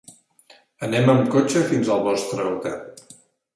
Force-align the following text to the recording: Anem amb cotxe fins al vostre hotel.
Anem 0.87 1.11
amb 1.13 1.29
cotxe 1.37 1.63
fins 1.73 1.93
al 1.99 2.03
vostre 2.09 2.49
hotel. 2.51 2.83